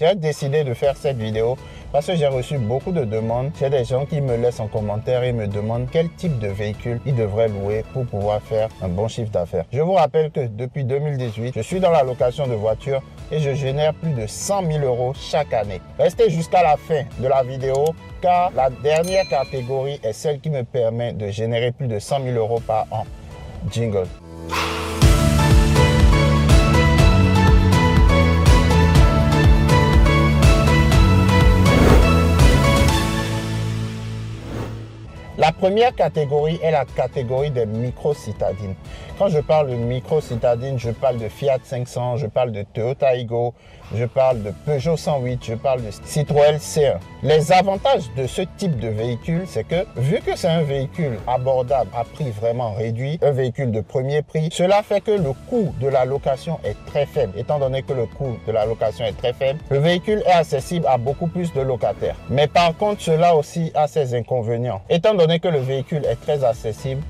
J'ai 0.00 0.16
décidé 0.16 0.64
de 0.64 0.74
faire 0.74 0.96
cette 0.96 1.18
vidéo 1.18 1.56
parce 1.92 2.08
que 2.08 2.16
j'ai 2.16 2.26
reçu 2.26 2.58
beaucoup 2.58 2.90
de 2.90 3.04
demandes. 3.04 3.52
J'ai 3.60 3.70
des 3.70 3.84
gens 3.84 4.06
qui 4.06 4.20
me 4.20 4.36
laissent 4.36 4.58
en 4.58 4.66
commentaire 4.66 5.22
et 5.22 5.32
me 5.32 5.46
demandent 5.46 5.86
quel 5.88 6.10
type 6.10 6.40
de 6.40 6.48
véhicule 6.48 7.00
ils 7.06 7.14
devraient 7.14 7.46
louer 7.46 7.84
pour 7.92 8.04
pouvoir 8.04 8.42
faire 8.42 8.70
un 8.82 8.88
bon 8.88 9.06
chiffre 9.06 9.30
d'affaires. 9.30 9.66
Je 9.72 9.80
vous 9.80 9.92
rappelle 9.92 10.32
que 10.32 10.48
depuis 10.48 10.82
2018, 10.82 11.52
je 11.54 11.60
suis 11.60 11.78
dans 11.78 11.92
la 11.92 12.02
location 12.02 12.48
de 12.48 12.54
voitures 12.54 13.02
et 13.30 13.38
je 13.38 13.54
génère 13.54 13.94
plus 13.94 14.14
de 14.14 14.26
100 14.26 14.66
000 14.66 14.84
euros 14.84 15.12
chaque 15.14 15.52
année. 15.52 15.80
Restez 15.96 16.28
jusqu'à 16.28 16.64
la 16.64 16.76
fin 16.76 17.04
de 17.20 17.28
la 17.28 17.44
vidéo 17.44 17.94
car 18.20 18.50
la 18.56 18.70
dernière 18.70 19.28
catégorie 19.28 20.00
est 20.02 20.12
celle 20.12 20.40
qui 20.40 20.50
me 20.50 20.64
permet 20.64 21.12
de 21.12 21.28
générer 21.28 21.70
plus 21.70 21.86
de 21.86 22.00
100 22.00 22.24
000 22.24 22.36
euros 22.36 22.60
par 22.66 22.88
an. 22.90 23.06
Jingle. 23.70 24.08
Première 35.64 35.94
catégorie 35.94 36.60
est 36.62 36.72
la 36.72 36.84
catégorie 36.84 37.50
des 37.50 37.64
micro-citadines. 37.64 38.74
Quand 39.18 39.28
je 39.28 39.38
parle 39.38 39.70
de 39.70 39.76
micro-citadines, 39.76 40.78
je 40.78 40.90
parle 40.90 41.16
de 41.16 41.26
Fiat 41.30 41.56
500, 41.62 42.18
je 42.18 42.26
parle 42.26 42.52
de 42.52 42.64
Toyota 42.64 43.16
Igo, 43.16 43.54
je 43.94 44.04
parle 44.04 44.42
de 44.42 44.52
Peugeot 44.64 44.96
108, 44.96 45.44
je 45.44 45.54
parle 45.54 45.82
de 45.82 45.90
Citroën 45.90 46.56
C1. 46.56 46.98
Les 47.22 47.52
avantages 47.52 48.10
de 48.16 48.26
ce 48.26 48.42
type 48.56 48.78
de 48.78 48.88
véhicule, 48.88 49.42
c'est 49.46 49.64
que 49.64 49.86
vu 49.96 50.20
que 50.20 50.36
c'est 50.36 50.48
un 50.48 50.62
véhicule 50.62 51.18
abordable 51.26 51.90
à 51.96 52.04
prix 52.04 52.30
vraiment 52.30 52.72
réduit, 52.72 53.18
un 53.22 53.30
véhicule 53.30 53.70
de 53.70 53.80
premier 53.80 54.22
prix, 54.22 54.48
cela 54.52 54.82
fait 54.82 55.00
que 55.00 55.10
le 55.10 55.32
coût 55.48 55.74
de 55.80 55.88
la 55.88 56.04
location 56.04 56.58
est 56.64 56.76
très 56.86 57.06
faible. 57.06 57.32
Étant 57.36 57.58
donné 57.58 57.82
que 57.82 57.92
le 57.92 58.06
coût 58.06 58.36
de 58.46 58.52
la 58.52 58.66
location 58.66 59.04
est 59.04 59.16
très 59.16 59.32
faible, 59.32 59.60
le 59.70 59.78
véhicule 59.78 60.22
est 60.26 60.32
accessible 60.32 60.86
à 60.86 60.98
beaucoup 60.98 61.26
plus 61.26 61.52
de 61.52 61.60
locataires. 61.60 62.16
Mais 62.30 62.46
par 62.46 62.76
contre, 62.76 63.02
cela 63.02 63.34
aussi 63.36 63.72
a 63.74 63.86
ses 63.86 64.14
inconvénients. 64.14 64.82
Étant 64.88 65.14
donné 65.14 65.40
que 65.40 65.48
le 65.48 65.60
véhicule 65.60 66.04
est 66.04 66.20
très 66.20 66.44
accessible, 66.44 67.02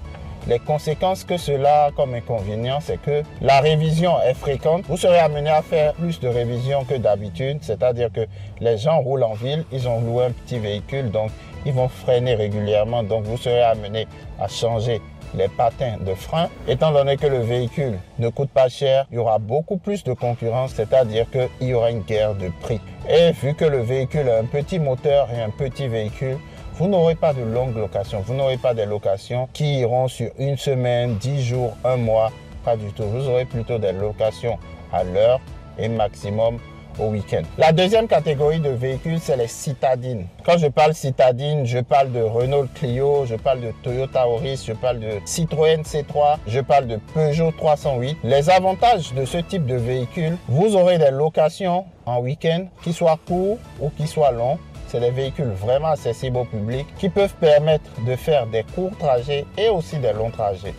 les 0.46 0.58
conséquences 0.58 1.24
que 1.24 1.36
cela 1.36 1.86
a 1.86 1.90
comme 1.90 2.14
inconvénient, 2.14 2.78
c'est 2.80 3.00
que 3.00 3.22
la 3.40 3.60
révision 3.60 4.20
est 4.22 4.34
fréquente. 4.34 4.84
Vous 4.88 4.96
serez 4.96 5.18
amené 5.18 5.50
à 5.50 5.62
faire 5.62 5.94
plus 5.94 6.20
de 6.20 6.28
révisions 6.28 6.84
que 6.84 6.94
d'habitude, 6.94 7.58
c'est-à-dire 7.62 8.10
que 8.12 8.26
les 8.60 8.78
gens 8.78 9.00
roulent 9.00 9.24
en 9.24 9.34
ville, 9.34 9.64
ils 9.72 9.88
ont 9.88 10.00
loué 10.00 10.26
un 10.26 10.30
petit 10.30 10.58
véhicule, 10.58 11.10
donc 11.10 11.30
ils 11.66 11.72
vont 11.72 11.88
freiner 11.88 12.34
régulièrement, 12.34 13.02
donc 13.02 13.24
vous 13.24 13.38
serez 13.38 13.62
amené 13.62 14.06
à 14.38 14.48
changer 14.48 15.00
les 15.34 15.48
patins 15.48 15.96
de 16.00 16.14
frein. 16.14 16.48
Étant 16.68 16.92
donné 16.92 17.16
que 17.16 17.26
le 17.26 17.40
véhicule 17.40 17.98
ne 18.18 18.28
coûte 18.28 18.50
pas 18.50 18.68
cher, 18.68 19.06
il 19.10 19.16
y 19.16 19.18
aura 19.18 19.38
beaucoup 19.38 19.78
plus 19.78 20.04
de 20.04 20.12
concurrence, 20.12 20.72
c'est-à-dire 20.74 21.26
qu'il 21.30 21.68
y 21.68 21.74
aura 21.74 21.90
une 21.90 22.02
guerre 22.02 22.34
de 22.34 22.50
prix. 22.60 22.80
Et 23.08 23.32
vu 23.32 23.54
que 23.54 23.64
le 23.64 23.80
véhicule 23.80 24.28
a 24.28 24.38
un 24.38 24.44
petit 24.44 24.78
moteur 24.78 25.28
et 25.36 25.42
un 25.42 25.50
petit 25.50 25.88
véhicule, 25.88 26.38
vous 26.76 26.88
n'aurez 26.88 27.14
pas 27.14 27.32
de 27.32 27.42
longue 27.42 27.76
location. 27.76 28.20
Vous 28.26 28.34
n'aurez 28.34 28.56
pas 28.56 28.74
des 28.74 28.84
locations 28.84 29.48
qui 29.52 29.78
iront 29.78 30.08
sur 30.08 30.30
une 30.38 30.56
semaine, 30.56 31.16
dix 31.16 31.44
jours, 31.44 31.76
un 31.84 31.96
mois. 31.96 32.32
Pas 32.64 32.76
du 32.76 32.92
tout. 32.92 33.04
Vous 33.04 33.28
aurez 33.28 33.44
plutôt 33.44 33.78
des 33.78 33.92
locations 33.92 34.58
à 34.92 35.04
l'heure 35.04 35.40
et 35.78 35.88
maximum 35.88 36.58
au 36.98 37.08
week-end. 37.08 37.42
La 37.58 37.72
deuxième 37.72 38.08
catégorie 38.08 38.60
de 38.60 38.70
véhicules, 38.70 39.20
c'est 39.20 39.36
les 39.36 39.46
citadines. 39.48 40.26
Quand 40.44 40.58
je 40.58 40.66
parle 40.66 40.94
citadine, 40.94 41.64
je 41.64 41.78
parle 41.78 42.10
de 42.12 42.20
Renault 42.20 42.66
Clio, 42.74 43.24
je 43.26 43.36
parle 43.36 43.60
de 43.60 43.72
Toyota 43.82 44.28
Auris, 44.28 44.64
je 44.66 44.72
parle 44.72 45.00
de 45.00 45.20
Citroën 45.24 45.82
C3, 45.82 46.38
je 46.46 46.60
parle 46.60 46.86
de 46.86 46.98
Peugeot 47.14 47.52
308. 47.52 48.16
Les 48.24 48.50
avantages 48.50 49.12
de 49.14 49.24
ce 49.24 49.38
type 49.38 49.66
de 49.66 49.76
véhicule, 49.76 50.36
vous 50.48 50.76
aurez 50.76 50.98
des 50.98 51.10
locations 51.10 51.84
en 52.06 52.20
week-end 52.20 52.66
qui 52.82 52.92
soient 52.92 53.18
courts 53.26 53.58
ou 53.80 53.90
qui 53.90 54.06
soient 54.06 54.32
longs 54.32 54.58
c'est 54.88 55.00
des 55.00 55.10
véhicules 55.10 55.52
vraiment 55.52 55.88
accessibles 55.88 56.38
au 56.38 56.44
public 56.44 56.86
qui 56.98 57.08
peuvent 57.08 57.34
permettre 57.34 57.84
de 58.06 58.16
faire 58.16 58.46
des 58.46 58.64
courts 58.74 58.96
trajets 58.98 59.44
et 59.56 59.68
aussi 59.68 59.98
des 59.98 60.12
longs 60.12 60.30
trajets. 60.30 60.74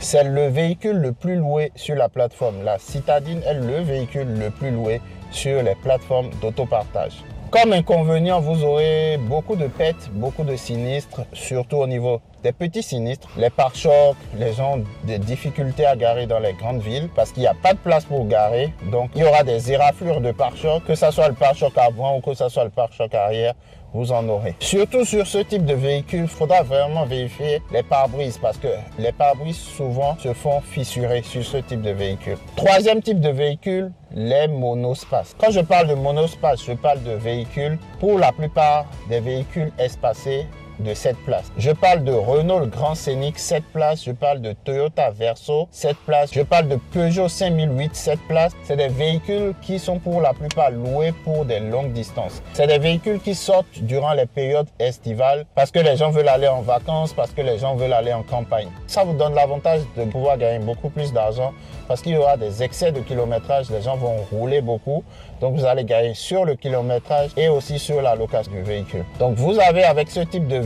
C'est 0.00 0.24
le 0.24 0.46
véhicule 0.48 0.98
le 0.98 1.12
plus 1.12 1.36
loué 1.36 1.72
sur 1.74 1.96
la 1.96 2.08
plateforme. 2.08 2.62
La 2.62 2.78
Citadine 2.78 3.42
est 3.44 3.54
le 3.54 3.80
véhicule 3.80 4.38
le 4.38 4.50
plus 4.50 4.70
loué 4.70 5.00
sur 5.30 5.62
les 5.62 5.74
plateformes 5.74 6.30
d'autopartage. 6.40 7.24
Comme 7.50 7.72
inconvénient, 7.72 8.40
vous 8.40 8.62
aurez 8.62 9.16
beaucoup 9.16 9.56
de 9.56 9.68
pètes, 9.68 10.10
beaucoup 10.12 10.44
de 10.44 10.54
sinistres, 10.54 11.22
surtout 11.32 11.78
au 11.78 11.86
niveau 11.86 12.20
des 12.42 12.52
petits 12.52 12.82
sinistres, 12.82 13.30
les 13.38 13.48
pare-chocs, 13.48 14.16
les 14.38 14.52
gens 14.52 14.78
des 15.04 15.18
difficultés 15.18 15.86
à 15.86 15.96
garer 15.96 16.26
dans 16.26 16.40
les 16.40 16.52
grandes 16.52 16.82
villes 16.82 17.08
parce 17.16 17.32
qu'il 17.32 17.40
n'y 17.40 17.48
a 17.48 17.54
pas 17.54 17.72
de 17.72 17.78
place 17.78 18.04
pour 18.04 18.26
garer. 18.26 18.74
Donc 18.92 19.10
il 19.14 19.22
y 19.22 19.24
aura 19.24 19.44
des 19.44 19.72
éraflures 19.72 20.20
de 20.20 20.30
pare-chocs, 20.30 20.84
que 20.84 20.94
ce 20.94 21.10
soit 21.10 21.28
le 21.28 21.34
pare-choc 21.34 21.72
avant 21.76 22.18
ou 22.18 22.20
que 22.20 22.34
ce 22.34 22.50
soit 22.50 22.64
le 22.64 22.70
pare-choc 22.70 23.14
arrière, 23.14 23.54
vous 23.94 24.12
en 24.12 24.28
aurez. 24.28 24.54
Surtout 24.60 25.06
sur 25.06 25.26
ce 25.26 25.38
type 25.38 25.64
de 25.64 25.74
véhicule, 25.74 26.24
il 26.24 26.28
faudra 26.28 26.62
vraiment 26.62 27.06
vérifier 27.06 27.62
les 27.72 27.82
pare-brises 27.82 28.38
parce 28.38 28.58
que 28.58 28.68
les 28.98 29.12
pare-brises 29.12 29.56
souvent 29.56 30.16
se 30.18 30.34
font 30.34 30.60
fissurer 30.60 31.22
sur 31.22 31.42
ce 31.42 31.56
type 31.56 31.80
de 31.80 31.90
véhicule. 31.90 32.36
Troisième 32.56 33.00
type 33.00 33.20
de 33.20 33.30
véhicule, 33.30 33.90
les 34.18 34.48
monospaces. 34.48 35.36
Quand 35.38 35.50
je 35.50 35.60
parle 35.60 35.86
de 35.86 35.94
monospace, 35.94 36.64
je 36.64 36.72
parle 36.72 37.02
de 37.04 37.12
véhicules 37.12 37.78
pour 38.00 38.18
la 38.18 38.32
plupart 38.32 38.86
des 39.08 39.20
véhicules 39.20 39.72
espacés 39.78 40.46
de 40.80 40.94
7 40.94 41.16
places. 41.24 41.50
Je 41.56 41.70
parle 41.70 42.04
de 42.04 42.12
Renault 42.12 42.66
Grand 42.66 42.94
Scénic 42.94 43.38
7 43.38 43.64
places, 43.72 44.04
je 44.04 44.12
parle 44.12 44.40
de 44.40 44.52
Toyota 44.52 45.10
Verso 45.10 45.68
7 45.70 45.96
places, 46.06 46.30
je 46.32 46.42
parle 46.42 46.68
de 46.68 46.76
Peugeot 46.92 47.28
5008 47.28 47.94
7 47.94 48.18
places. 48.28 48.52
C'est 48.64 48.76
des 48.76 48.88
véhicules 48.88 49.54
qui 49.62 49.78
sont 49.78 49.98
pour 49.98 50.20
la 50.20 50.32
plupart 50.32 50.70
loués 50.70 51.12
pour 51.24 51.44
des 51.44 51.60
longues 51.60 51.92
distances. 51.92 52.42
C'est 52.52 52.66
des 52.66 52.78
véhicules 52.78 53.20
qui 53.20 53.34
sortent 53.34 53.66
durant 53.82 54.12
les 54.12 54.26
périodes 54.26 54.68
estivales 54.78 55.46
parce 55.54 55.70
que 55.70 55.78
les 55.78 55.96
gens 55.96 56.10
veulent 56.10 56.28
aller 56.28 56.48
en 56.48 56.60
vacances, 56.60 57.12
parce 57.12 57.30
que 57.30 57.42
les 57.42 57.58
gens 57.58 57.74
veulent 57.76 57.92
aller 57.92 58.12
en 58.12 58.22
campagne. 58.22 58.68
Ça 58.86 59.04
vous 59.04 59.14
donne 59.14 59.34
l'avantage 59.34 59.80
de 59.96 60.04
pouvoir 60.04 60.38
gagner 60.38 60.64
beaucoup 60.64 60.90
plus 60.90 61.12
d'argent 61.12 61.52
parce 61.88 62.02
qu'il 62.02 62.12
y 62.12 62.16
aura 62.16 62.36
des 62.36 62.62
excès 62.62 62.92
de 62.92 63.00
kilométrage, 63.00 63.70
les 63.70 63.80
gens 63.80 63.96
vont 63.96 64.16
rouler 64.30 64.60
beaucoup. 64.60 65.02
Donc 65.40 65.56
vous 65.56 65.64
allez 65.64 65.84
gagner 65.84 66.14
sur 66.14 66.44
le 66.44 66.54
kilométrage 66.54 67.30
et 67.36 67.48
aussi 67.48 67.78
sur 67.78 68.02
la 68.02 68.14
location 68.14 68.52
du 68.52 68.62
véhicule. 68.62 69.04
Donc 69.18 69.36
vous 69.36 69.58
avez 69.58 69.84
avec 69.84 70.10
ce 70.10 70.20
type 70.20 70.46
de 70.48 70.58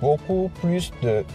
beaucoup 0.00 0.50
plus 0.60 0.90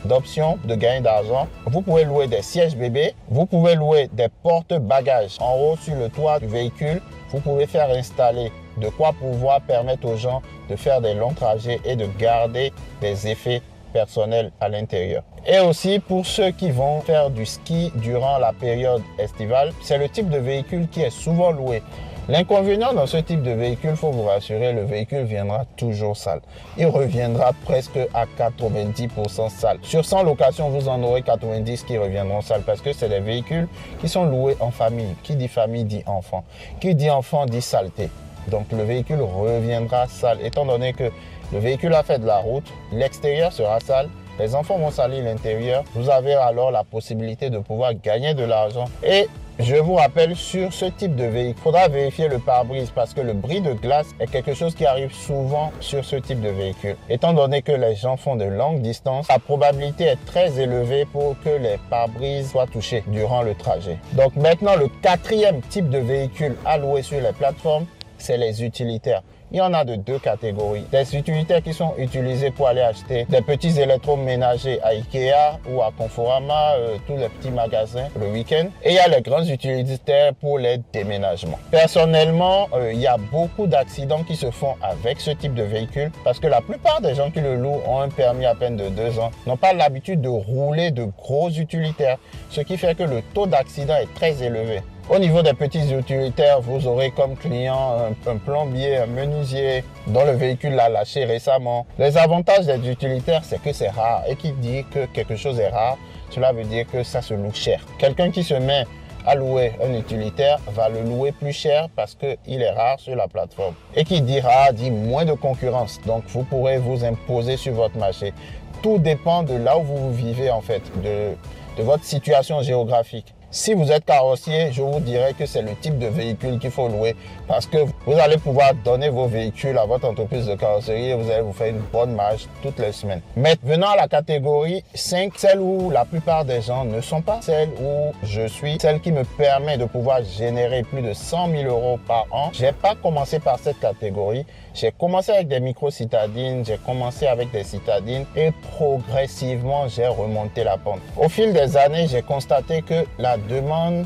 d'options 0.06 0.58
de, 0.66 0.75
de 0.75 1.00
d'argent. 1.02 1.47
Vous 1.66 1.81
pouvez 1.81 2.03
louer 2.03 2.28
des 2.28 2.41
sièges 2.41 2.75
bébés, 2.75 3.14
vous 3.30 3.46
pouvez 3.46 3.75
louer 3.75 4.09
des 4.14 4.28
porte-bagages 4.44 5.38
en 5.40 5.56
haut 5.56 5.78
sur 5.78 5.96
le 5.96 6.09
toit 6.09 6.40
du 6.40 6.47
véhicule. 6.47 7.02
Vous 7.30 7.40
pouvez 7.40 7.66
faire 7.66 7.90
installer 7.90 8.52
de 8.78 8.90
quoi 8.90 9.13
pouvoir 9.13 9.62
permettre 9.62 10.08
aux 10.08 10.18
gens 10.18 10.42
de 10.69 10.75
faire 10.75 11.02
des 11.02 11.13
longs 11.13 11.34
trajets 11.34 11.80
et 11.86 11.96
de 11.96 12.08
garder 12.19 12.72
des 13.02 13.28
effets 13.28 13.62
personnels 13.94 14.52
à 14.59 14.69
l'intérieur. 14.69 15.24
Et 15.46 15.59
aussi 15.59 16.00
pour 16.00 16.25
ceux 16.25 16.52
qui 16.52 16.72
vont 16.72 17.02
faire 17.02 17.30
du 17.30 17.46
ski 17.46 17.92
durant 17.96 18.38
la 18.38 18.53
période 18.53 19.02
estivale, 19.19 19.72
c'est 19.81 19.97
le 19.97 20.09
type 20.09 20.30
de 20.30 20.40
véhicule 20.40 20.88
qui 20.90 21.02
est 21.02 21.09
souvent 21.09 21.52
loué. 21.52 21.84
L'inconvénient 22.30 22.94
dans 22.94 23.06
ce 23.06 23.18
type 23.18 23.44
de 23.44 23.52
véhicule, 23.52 23.98
faut 23.98 24.12
vous 24.12 24.24
rassurer, 24.24 24.72
le 24.72 24.86
véhicule 24.86 25.24
viendra 25.24 25.66
toujours 25.76 26.16
sale. 26.16 26.40
Il 26.78 26.86
reviendra 26.88 27.52
presque 27.66 28.00
à 28.14 28.26
90% 28.26 29.50
sale. 29.50 29.78
Sur 29.82 30.06
100 30.06 30.24
locations, 30.24 30.70
vous 30.70 30.88
en 30.88 31.04
aurez 31.04 31.22
90 31.22 31.84
qui 31.84 31.98
reviendront 31.98 32.40
sales 32.40 32.62
parce 32.66 32.80
que 32.80 32.94
c'est 32.94 33.10
des 33.10 33.20
véhicules 33.20 33.68
qui 34.00 34.08
sont 34.08 34.24
loués 34.24 34.56
en 34.62 34.72
famille. 34.72 35.16
Qui 35.22 35.36
dit 35.36 35.50
famille 35.50 35.84
dit 35.84 36.02
enfant. 36.06 36.46
Qui 36.80 36.96
dit 36.96 37.10
enfant 37.10 37.46
dit 37.46 37.62
saleté. 37.62 38.10
Donc 38.48 38.72
le 38.72 38.84
véhicule 38.84 39.22
reviendra 39.22 40.08
sale 40.08 40.38
étant 40.46 40.66
donné 40.66 40.94
que 40.94 41.12
le 41.52 41.60
véhicule 41.60 41.94
a 41.94 42.04
fait 42.04 42.20
de 42.20 42.26
la 42.26 42.38
route, 42.38 42.66
l'extérieur 42.94 43.52
sera 43.52 43.82
sale, 43.82 44.08
les 44.40 44.56
enfants 44.56 44.78
vont 44.78 44.92
salir 44.92 45.26
l'intérieur. 45.26 45.84
Vous 45.94 46.10
avez 46.10 46.36
alors 46.36 46.72
la 46.72 46.86
possibilité 46.86 47.50
de 47.50 47.60
pouvoir 47.60 47.94
gagner 47.94 48.34
de 48.34 48.44
l'argent 48.44 48.86
et 49.04 49.28
je 49.59 49.75
vous 49.75 49.94
rappelle, 49.94 50.36
sur 50.36 50.74
ce 50.74 50.86
type 50.86 51.16
de 51.16 51.25
véhicule, 51.25 51.56
il 51.58 51.62
faudra 51.62 51.88
vérifier 51.88 52.28
le 52.28 52.40
pare-brise 52.40 52.90
parce 52.90 53.14
que 53.14 53.22
le 53.22 53.34
bris 53.34 53.62
de 53.62 53.74
glace 53.74 54.08
est 54.19 54.25
quelque 54.25 54.56
chose 54.56 54.74
qui 54.74 54.86
arrive 54.86 55.13
souvent 55.13 55.72
sur 55.80 56.04
ce 56.04 56.16
type 56.16 56.42
de 56.42 56.50
véhicule. 56.50 56.95
Étant 57.07 57.33
donné 57.33 57.62
que 57.62 57.72
les 57.72 57.95
gens 57.95 58.18
font 58.18 58.36
de 58.36 58.45
longues 58.45 58.81
distances, 58.81 59.28
la 59.30 59.38
probabilité 59.38 60.06
est 60.06 60.25
très 60.25 60.60
élevée 60.60 61.06
pour 61.06 61.36
que 61.44 61.50
les 61.50 61.78
pare-brises 61.89 62.51
soient 62.51 62.66
touchés 62.66 63.04
durant 63.07 63.44
le 63.44 63.54
trajet. 63.54 64.00
Donc 64.13 64.36
maintenant, 64.36 64.75
le 64.75 64.88
quatrième 65.01 65.62
type 65.62 65.89
de 65.89 66.00
véhicule 66.00 66.56
alloué 66.66 67.04
sur 67.04 67.22
les 67.22 67.33
plateformes, 67.33 67.86
c'est 68.18 68.38
les 68.38 68.63
utilitaires. 68.63 69.22
Il 69.56 69.58
y 69.58 69.62
en 69.62 69.72
a 69.76 69.86
de 69.86 69.96
deux 69.96 70.18
catégories. 70.18 70.88
Des 70.92 71.16
utilitaires 71.16 71.62
qui 71.62 71.74
sont 71.74 71.94
utilisés 72.00 72.50
pour 72.50 72.70
aller 72.70 72.82
acheter 72.82 73.28
des 73.30 73.44
petits 73.44 73.80
électroménagers 73.80 74.82
à 74.82 74.88
Ikea 74.88 75.60
ou 75.70 75.84
à 75.84 75.92
Conforama, 75.96 76.74
euh, 76.74 76.98
tous 77.06 77.18
les 77.18 77.30
petits 77.30 77.52
magasins 77.52 78.08
le 78.20 78.32
week-end. 78.32 78.66
Et 78.82 78.90
il 78.90 78.96
y 78.96 78.98
a 78.98 79.08
les 79.08 79.22
grands 79.22 79.44
utilitaires 79.44 80.34
pour 80.34 80.58
les 80.58 80.80
déménagements. 80.92 81.60
Personnellement, 81.70 82.68
euh, 82.74 82.94
il 82.94 83.00
y 83.00 83.06
a 83.06 83.18
beaucoup 83.18 83.68
d'accidents 83.68 84.24
qui 84.24 84.36
se 84.36 84.50
font 84.50 84.74
avec 84.82 85.22
ce 85.22 85.30
type 85.30 85.54
de 85.54 85.62
véhicule 85.62 86.12
parce 86.24 86.40
que 86.40 86.48
la 86.48 86.62
plupart 86.62 87.02
des 87.02 87.14
gens 87.14 87.30
qui 87.30 87.42
le 87.42 87.56
louent 87.56 87.82
ont 87.86 88.00
un 88.00 88.10
permis 88.10 88.48
à 88.48 88.56
peine 88.56 88.76
de 88.76 88.90
deux 88.90 89.20
ans, 89.20 89.30
n'ont 89.46 89.56
pas 89.56 89.74
l'habitude 89.74 90.20
de 90.20 90.30
rouler 90.30 90.90
de 90.90 91.04
gros 91.04 91.52
utilitaires, 91.52 92.18
ce 92.50 92.62
qui 92.62 92.76
fait 92.76 92.96
que 92.96 93.04
le 93.04 93.22
taux 93.36 93.46
d'accident 93.46 93.98
est 93.98 94.12
très 94.16 94.42
élevé. 94.42 94.82
Au 95.10 95.20
niveau 95.20 95.42
des 95.42 95.54
petits 95.54 95.94
utilitaires, 95.94 96.62
vous 96.62 96.88
aurez 96.88 97.12
comme 97.12 97.36
client 97.36 97.98
un, 98.26 98.38
plombier, 98.38 98.98
un 98.98 99.06
menuisier 99.06 99.84
dont 100.08 100.24
le 100.24 100.32
véhicule 100.32 100.76
l'a 100.76 100.88
lâché 100.88 101.26
récemment. 101.26 101.86
Les 102.00 102.18
avantages 102.18 102.68
des 102.68 102.90
utilitaires, 102.90 103.42
c'est 103.44 103.62
que 103.62 103.74
c'est 103.74 103.90
rare. 103.90 104.24
Et 104.30 104.38
qui 104.38 104.54
dit 104.54 104.86
que 104.90 105.06
quelque 105.08 105.36
chose 105.36 105.60
est 105.60 105.68
rare, 105.68 105.98
cela 106.30 106.54
veut 106.54 106.64
dire 106.64 106.86
que 106.90 107.04
ça 107.04 107.22
se 107.22 107.34
loue 107.34 107.54
cher. 107.54 107.82
Quelqu'un 108.00 108.32
qui 108.32 108.44
se 108.46 108.54
met 108.54 108.86
à 109.26 109.36
louer 109.36 109.74
un 109.84 109.94
utilitaire 109.94 110.60
va 110.68 110.88
le 110.88 111.02
louer 111.02 111.34
plus 111.34 111.54
cher 111.54 111.90
parce 111.98 112.16
qu'il 112.16 112.62
est 112.62 112.72
rare 112.72 112.98
sur 112.98 113.18
la 113.18 113.28
plateforme. 113.28 113.76
Et 113.98 114.06
qui 114.06 114.22
dit 114.22 114.40
rare 114.40 114.72
dit 114.72 114.90
moins 114.90 115.26
de 115.26 115.34
concurrence. 115.34 116.00
Donc 116.06 116.24
vous 116.30 116.44
pourrez 116.44 116.78
vous 116.78 117.04
imposer 117.04 117.58
sur 117.58 117.74
votre 117.74 117.98
marché. 117.98 118.34
Tout 118.82 119.00
dépend 119.00 119.44
de 119.44 119.56
là 119.56 119.78
où 119.78 119.84
vous 119.84 120.14
vivez 120.14 120.50
en 120.50 120.62
fait, 120.62 120.82
de, 121.04 121.36
de 121.78 121.84
votre 121.84 122.06
situation 122.06 122.62
géographique. 122.62 123.34
Si 123.56 123.76
vous 123.76 123.92
êtes 123.92 124.04
carrossier, 124.06 124.72
je 124.72 124.82
vous 124.82 125.00
dirais 125.00 125.36
que 125.38 125.46
c'est 125.46 125.62
le 125.62 125.76
type 125.76 126.00
de 126.00 126.08
véhicule 126.08 126.58
qu'il 126.58 126.72
faut 126.72 126.88
louer 126.88 127.16
parce 127.48 127.68
que 127.68 127.78
vous 128.06 128.20
allez 128.20 128.38
pouvoir 128.38 128.74
donner 128.74 129.08
vos 129.08 129.28
véhicules 129.28 129.78
à 129.78 129.86
votre 129.86 130.10
entreprise 130.10 130.46
de 130.46 130.56
carrosserie 130.56 131.12
et 131.12 131.14
vous 131.14 131.32
allez 131.32 131.42
vous 131.42 131.54
faire 131.54 131.68
une 131.68 131.82
bonne 131.92 132.14
marge 132.14 132.48
toutes 132.62 132.80
les 132.80 132.92
semaines. 132.92 133.22
Mais 133.38 133.56
venant 133.64 133.92
à 133.92 133.96
la 133.96 134.08
catégorie 134.10 134.84
5, 134.94 135.32
celle 135.38 135.62
où 135.62 135.90
la 135.90 136.04
plupart 136.04 136.44
des 136.44 136.62
gens 136.62 136.84
ne 136.84 137.00
sont 137.00 137.22
pas, 137.22 137.40
celle 137.42 137.70
où 137.82 138.12
je 138.24 138.46
suis, 138.48 138.78
celle 138.82 139.00
qui 139.00 139.14
me 139.14 139.24
permet 139.24 139.78
de 139.78 139.86
pouvoir 139.86 140.22
générer 140.24 140.84
plus 140.84 141.02
de 141.02 141.14
100 141.14 141.52
000 141.52 141.64
euros 141.64 141.98
par 142.06 142.26
an. 142.32 142.50
J'ai 142.52 142.74
pas 142.74 142.96
commencé 142.96 143.40
par 143.40 143.58
cette 143.60 143.80
catégorie. 143.80 144.46
J'ai 144.74 144.92
commencé 144.92 145.32
avec 145.32 145.48
des 145.48 145.62
micro-citadines, 145.62 146.66
j'ai 146.66 146.78
commencé 146.78 147.28
avec 147.28 147.52
des 147.52 147.64
citadines 147.64 148.26
et 148.36 148.52
progressivement 148.76 149.88
j'ai 149.88 150.08
remonté 150.08 150.66
la 150.66 150.78
pente. 150.78 151.00
Au 151.16 151.30
fil 151.30 151.54
des 151.54 151.78
années, 151.78 152.08
j'ai 152.10 152.22
constaté 152.22 152.82
que 152.82 153.06
la 153.18 153.38
demande 153.38 154.06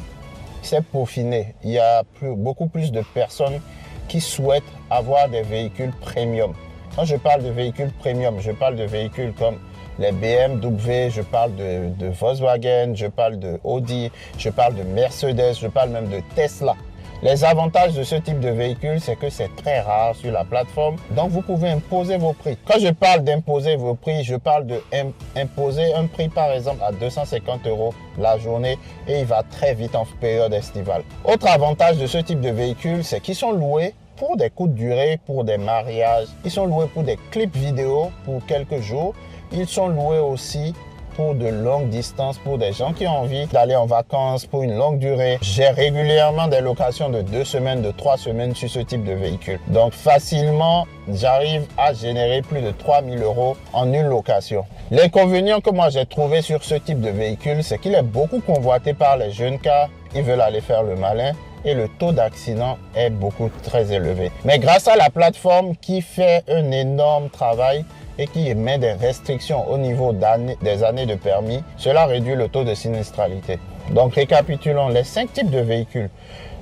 s'est 0.62 0.82
peaufinée. 0.82 1.56
Il 1.64 1.72
y 1.72 1.80
a 1.80 2.04
beaucoup 2.22 2.68
plus 2.68 2.92
de 2.92 3.02
personnes 3.14 3.62
qui 4.08 4.22
souhaitent 4.22 4.64
avoir 4.90 5.30
des 5.30 5.42
véhicules 5.42 5.92
premium. 6.02 6.54
Quand 6.96 7.06
je 7.06 7.16
parle 7.16 7.44
de 7.44 7.50
véhicules 7.50 7.92
premium, 8.00 8.40
je 8.40 8.52
parle 8.52 8.76
de 8.76 8.84
véhicules 8.84 9.34
comme 9.34 9.60
les 10.00 10.12
BMW, 10.12 11.10
je 11.10 11.22
parle 11.22 11.56
de, 11.56 12.08
Volkswagen, 12.08 12.94
je 12.96 13.08
parle 13.08 13.40
de 13.40 13.60
Audi, 13.64 14.12
je 14.38 14.50
parle 14.50 14.76
de 14.76 14.84
Mercedes, 14.84 15.58
je 15.60 15.68
parle 15.68 15.90
même 15.90 16.08
de 16.08 16.22
Tesla. 16.36 16.76
Les 17.24 17.44
avantages 17.44 17.96
de 17.96 18.04
ce 18.04 18.14
type 18.16 18.40
de 18.40 18.50
véhicule, 18.50 19.02
c'est 19.02 19.16
que 19.16 19.32
c'est 19.32 19.50
très 19.56 19.80
rare 19.80 20.16
sur 20.16 20.32
la 20.32 20.44
plateforme. 20.44 20.98
Donc, 21.12 21.32
vous 21.32 21.42
pouvez 21.42 21.70
imposer 21.70 22.18
vos 22.18 22.34
prix. 22.34 22.60
Quand 22.64 22.80
je 22.80 22.90
parle 22.90 23.24
d'imposer 23.24 23.76
vos 23.76 23.96
prix, 23.96 24.24
je 24.24 24.36
parle 24.36 24.68
d'imposer 25.36 25.96
un 25.96 26.06
prix, 26.06 26.30
par 26.30 26.52
exemple, 26.52 26.84
à 26.84 26.92
250 26.92 27.66
euros 27.66 27.92
la 28.20 28.38
journée 28.38 28.78
et 29.08 29.22
il 29.22 29.26
va 29.26 29.42
très 29.42 29.74
vite 29.74 29.96
en 29.96 30.06
période 30.22 30.54
estivale. 30.54 31.02
Autre 31.24 31.48
avantage 31.48 31.98
de 31.98 32.06
ce 32.06 32.20
type 32.20 32.40
de 32.40 32.52
véhicule, 32.52 33.04
c'est 33.04 33.20
qu'ils 33.20 33.36
sont 33.36 33.52
loués 33.52 33.96
pour 34.16 34.38
des 34.38 34.52
coûts 34.52 34.68
de 34.68 34.74
durée, 34.74 35.20
pour 35.26 35.44
des 35.44 35.58
mariages. 35.58 36.28
Ils 36.46 36.52
sont 36.52 36.68
loués 36.68 36.88
pour 36.94 37.02
des 37.02 37.18
clips 37.32 37.56
vidéo 37.56 38.12
pour 38.26 38.46
quelques 38.46 38.82
jours. 38.82 39.16
Ils 39.52 39.68
sont 39.68 39.88
loués 39.88 40.20
aussi 40.20 40.76
pour 41.18 41.34
de 41.34 41.48
longues 41.48 41.90
distances, 41.90 42.38
pour 42.38 42.60
des 42.60 42.72
gens 42.72 42.94
qui 42.94 43.08
ont 43.08 43.18
envie 43.18 43.48
d'aller 43.48 43.76
en 43.76 43.88
vacances 43.88 44.46
pour 44.46 44.62
une 44.62 44.78
longue 44.78 45.00
durée. 45.00 45.40
J'ai 45.42 45.68
régulièrement 45.70 46.48
des 46.48 46.62
locations 46.62 47.10
de 47.10 47.24
deux 47.24 47.44
semaines, 47.44 47.82
de 47.82 47.90
trois 47.90 48.18
semaines 48.18 48.54
sur 48.54 48.70
ce 48.70 48.80
type 48.80 49.04
de 49.04 49.14
véhicule. 49.14 49.60
Donc 49.70 49.94
facilement, 49.94 50.86
j'arrive 51.12 51.64
à 51.76 51.92
générer 51.94 52.44
plus 52.44 52.62
de 52.62 52.70
3000 52.70 53.22
euros 53.24 53.58
en 53.74 53.92
une 53.92 54.08
location. 54.08 54.64
L'inconvénient 54.92 55.60
que 55.60 55.72
moi 55.72 55.90
j'ai 55.90 56.06
trouvé 56.06 56.44
sur 56.44 56.64
ce 56.64 56.76
type 56.76 57.02
de 57.02 57.10
véhicule, 57.10 57.64
c'est 57.64 57.80
qu'il 57.80 57.96
est 57.96 58.04
beaucoup 58.04 58.40
convoité 58.40 58.94
par 58.94 59.18
les 59.18 59.32
jeunes 59.32 59.58
car 59.58 59.90
ils 60.14 60.22
veulent 60.22 60.42
aller 60.42 60.62
faire 60.62 60.84
le 60.84 60.96
malin 60.96 61.34
et 61.66 61.74
le 61.74 61.88
taux 62.00 62.12
d'accident 62.12 62.78
est 62.96 63.10
beaucoup 63.10 63.50
très 63.64 63.92
élevé. 63.92 64.32
Mais 64.46 64.60
grâce 64.60 64.88
à 64.88 64.96
la 64.96 65.10
plateforme 65.10 65.76
qui 65.76 66.02
fait 66.02 66.44
un 66.48 66.72
énorme 66.72 67.30
travail, 67.30 67.84
et 68.18 68.28
qui 68.28 68.50
émet 68.50 68.78
des 68.78 68.94
restrictions 68.94 69.70
au 69.70 69.78
niveau 69.78 70.14
des 70.14 70.84
années 70.84 71.06
de 71.06 71.16
permis, 71.16 71.64
cela 71.78 72.06
réduit 72.06 72.36
le 72.36 72.50
taux 72.50 72.64
de 72.64 72.74
sinistralité. 72.74 73.60
Donc 73.92 74.16
récapitulons 74.16 74.90
les 74.90 75.04
cinq 75.04 75.34
types 75.34 75.50
de 75.50 75.60
véhicules 75.60 76.10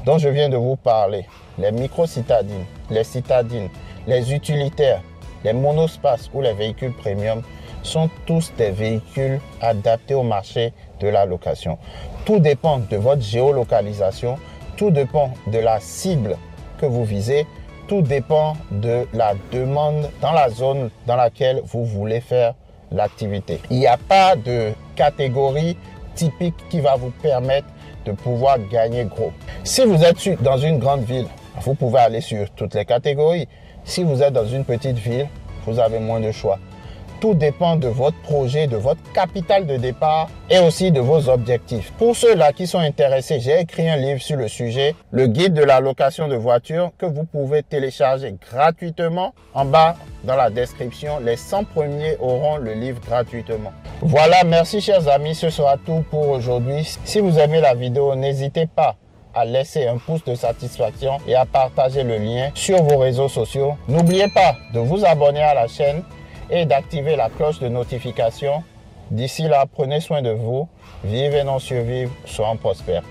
dont 0.05 0.17
je 0.17 0.29
viens 0.29 0.49
de 0.49 0.57
vous 0.57 0.75
parler. 0.75 1.25
Les 1.57 1.71
micro-citadines, 1.71 2.65
les 2.89 3.03
citadines, 3.03 3.69
les 4.07 4.33
utilitaires, 4.33 5.01
les 5.43 5.53
monospaces 5.53 6.29
ou 6.33 6.41
les 6.41 6.53
véhicules 6.53 6.93
premium 6.93 7.41
sont 7.83 8.09
tous 8.25 8.51
des 8.57 8.71
véhicules 8.71 9.39
adaptés 9.61 10.15
au 10.15 10.23
marché 10.23 10.73
de 10.99 11.07
la 11.07 11.25
location. 11.25 11.77
Tout 12.25 12.39
dépend 12.39 12.79
de 12.79 12.97
votre 12.97 13.21
géolocalisation, 13.21 14.37
tout 14.75 14.91
dépend 14.91 15.31
de 15.47 15.59
la 15.59 15.79
cible 15.79 16.37
que 16.79 16.85
vous 16.85 17.05
visez 17.05 17.45
tout 17.87 18.01
dépend 18.01 18.57
de 18.71 19.07
la 19.13 19.33
demande 19.51 20.09
dans 20.21 20.31
la 20.31 20.49
zone 20.49 20.89
dans 21.05 21.15
laquelle 21.15 21.61
vous 21.65 21.85
voulez 21.85 22.21
faire 22.21 22.53
l'activité. 22.91 23.59
Il 23.69 23.79
n'y 23.79 23.87
a 23.87 23.97
pas 23.97 24.35
de 24.35 24.71
catégorie 24.95 25.77
typique 26.15 26.55
qui 26.69 26.79
va 26.79 26.95
vous 26.95 27.11
permettre 27.21 27.67
de 28.05 28.11
pouvoir 28.11 28.57
gagner 28.71 29.05
gros. 29.05 29.31
Si 29.63 29.83
vous 29.83 30.03
êtes 30.03 30.41
dans 30.41 30.57
une 30.57 30.79
grande 30.79 31.03
ville, 31.03 31.27
vous 31.61 31.75
pouvez 31.75 31.99
aller 31.99 32.21
sur 32.21 32.49
toutes 32.51 32.75
les 32.75 32.85
catégories. 32.85 33.47
Si 33.83 34.03
vous 34.03 34.21
êtes 34.21 34.33
dans 34.33 34.45
une 34.45 34.65
petite 34.65 34.97
ville, 34.97 35.27
vous 35.65 35.79
avez 35.79 35.99
moins 35.99 36.19
de 36.19 36.31
choix. 36.31 36.59
Tout 37.25 37.33
dépend 37.33 37.75
de 37.75 37.87
votre 37.87 38.21
projet, 38.21 38.67
de 38.67 38.77
votre 38.77 39.01
capital 39.11 39.65
de 39.65 39.77
départ 39.77 40.29
et 40.47 40.59
aussi 40.59 40.91
de 40.91 40.99
vos 40.99 41.27
objectifs. 41.27 41.91
Pour 41.97 42.15
ceux-là 42.15 42.53
qui 42.53 42.67
sont 42.67 42.77
intéressés, 42.77 43.39
j'ai 43.39 43.61
écrit 43.61 43.89
un 43.89 43.95
livre 43.95 44.21
sur 44.21 44.37
le 44.37 44.47
sujet, 44.47 44.93
le 45.09 45.25
guide 45.25 45.55
de 45.55 45.63
la 45.63 45.79
location 45.79 46.27
de 46.27 46.35
voitures 46.35 46.91
que 46.99 47.07
vous 47.07 47.23
pouvez 47.23 47.63
télécharger 47.63 48.35
gratuitement. 48.51 49.33
En 49.55 49.65
bas, 49.65 49.95
dans 50.23 50.35
la 50.35 50.51
description, 50.51 51.17
les 51.19 51.35
100 51.35 51.63
premiers 51.63 52.15
auront 52.19 52.57
le 52.57 52.73
livre 52.73 53.01
gratuitement. 53.01 53.73
Voilà, 54.01 54.43
merci 54.43 54.79
chers 54.79 55.07
amis, 55.07 55.33
ce 55.33 55.49
sera 55.49 55.77
tout 55.83 56.05
pour 56.11 56.29
aujourd'hui. 56.29 56.87
Si 57.05 57.21
vous 57.21 57.39
aimez 57.39 57.59
la 57.59 57.73
vidéo, 57.73 58.13
n'hésitez 58.13 58.67
pas 58.67 58.97
à 59.33 59.45
laisser 59.45 59.87
un 59.87 59.97
pouce 59.97 60.23
de 60.25 60.35
satisfaction 60.35 61.17
et 61.27 61.33
à 61.33 61.45
partager 61.45 62.03
le 62.03 62.17
lien 62.17 62.51
sur 62.53 62.83
vos 62.83 62.97
réseaux 62.97 63.29
sociaux. 63.29 63.75
N'oubliez 63.87 64.27
pas 64.27 64.55
de 64.75 64.79
vous 64.79 65.03
abonner 65.03 65.41
à 65.41 65.55
la 65.55 65.67
chaîne 65.67 66.03
et 66.49 66.65
d'activer 66.65 67.15
la 67.15 67.29
cloche 67.29 67.59
de 67.59 67.67
notification. 67.67 68.63
D'ici 69.11 69.43
là, 69.43 69.65
prenez 69.71 69.99
soin 69.99 70.21
de 70.21 70.31
vous, 70.31 70.67
vivez 71.03 71.43
non 71.43 71.59
survivre, 71.59 72.11
soyons 72.25 72.57
prospères. 72.57 73.03